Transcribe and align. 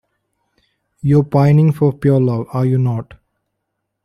You’re 1.03 1.23
pining 1.29 1.71
for 1.73 1.93
pure 1.93 2.19
love, 2.19 2.47
are 2.53 2.65
you 2.65 2.79
not? 2.79 3.19